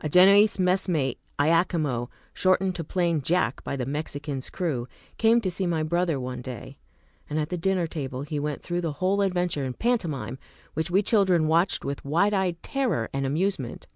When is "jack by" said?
3.20-3.74